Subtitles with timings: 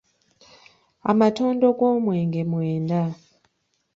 [1.11, 3.01] Amatondo g’omwenge mwenda.